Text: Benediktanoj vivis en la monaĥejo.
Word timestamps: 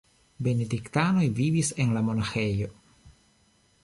Benediktanoj 0.45 1.27
vivis 1.39 1.69
en 1.85 1.93
la 1.97 2.03
monaĥejo. 2.07 2.71